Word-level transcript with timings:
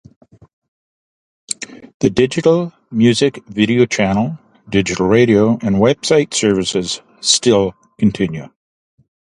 The 1.99 2.09
digital 2.09 2.73
music 2.89 3.45
video 3.45 3.85
channel, 3.85 4.39
digital 4.67 5.05
radio, 5.05 5.51
and 5.61 5.75
website 5.75 6.33
services 6.33 7.03
still 7.19 7.75
continue. 7.99 8.49